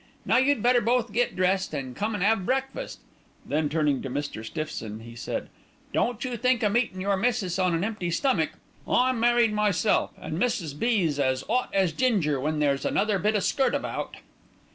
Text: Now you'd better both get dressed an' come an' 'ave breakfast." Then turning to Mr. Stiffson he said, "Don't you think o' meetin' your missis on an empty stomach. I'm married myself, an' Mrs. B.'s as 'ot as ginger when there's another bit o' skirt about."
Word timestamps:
Now 0.25 0.37
you'd 0.37 0.63
better 0.63 0.81
both 0.81 1.11
get 1.13 1.35
dressed 1.35 1.75
an' 1.75 1.93
come 1.93 2.15
an' 2.15 2.23
'ave 2.23 2.41
breakfast." 2.43 3.01
Then 3.45 3.69
turning 3.69 4.01
to 4.01 4.09
Mr. 4.09 4.43
Stiffson 4.43 5.01
he 5.01 5.13
said, 5.15 5.47
"Don't 5.93 6.25
you 6.25 6.37
think 6.37 6.63
o' 6.63 6.69
meetin' 6.69 6.99
your 7.01 7.15
missis 7.15 7.59
on 7.59 7.75
an 7.75 7.83
empty 7.83 8.09
stomach. 8.09 8.49
I'm 8.87 9.19
married 9.19 9.53
myself, 9.53 10.09
an' 10.19 10.39
Mrs. 10.39 10.73
B.'s 10.79 11.19
as 11.19 11.43
'ot 11.47 11.69
as 11.71 11.91
ginger 11.93 12.39
when 12.39 12.57
there's 12.57 12.83
another 12.83 13.19
bit 13.19 13.35
o' 13.35 13.39
skirt 13.41 13.75
about." 13.75 14.17